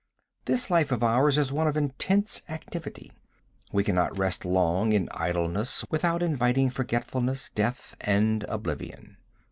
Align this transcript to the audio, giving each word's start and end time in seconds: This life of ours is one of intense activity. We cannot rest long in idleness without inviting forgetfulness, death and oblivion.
This 0.45 0.71
life 0.71 0.91
of 0.91 1.03
ours 1.03 1.37
is 1.37 1.51
one 1.51 1.67
of 1.67 1.77
intense 1.77 2.41
activity. 2.49 3.11
We 3.71 3.83
cannot 3.83 4.17
rest 4.17 4.43
long 4.45 4.93
in 4.93 5.07
idleness 5.11 5.85
without 5.91 6.23
inviting 6.23 6.71
forgetfulness, 6.71 7.51
death 7.51 7.95
and 8.01 8.43
oblivion. 8.49 9.17